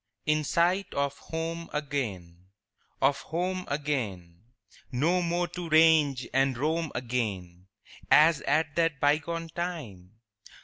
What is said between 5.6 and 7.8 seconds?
range and roam again